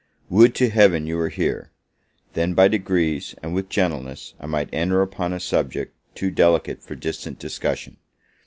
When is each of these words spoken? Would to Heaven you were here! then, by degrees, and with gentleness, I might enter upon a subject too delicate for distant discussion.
Would 0.31 0.55
to 0.55 0.71
Heaven 0.71 1.05
you 1.05 1.15
were 1.15 1.29
here! 1.29 1.69
then, 2.33 2.55
by 2.55 2.67
degrees, 2.67 3.35
and 3.43 3.53
with 3.53 3.69
gentleness, 3.69 4.33
I 4.39 4.47
might 4.47 4.73
enter 4.73 5.03
upon 5.03 5.31
a 5.31 5.39
subject 5.39 5.93
too 6.15 6.31
delicate 6.31 6.81
for 6.81 6.95
distant 6.95 7.37
discussion. 7.37 7.97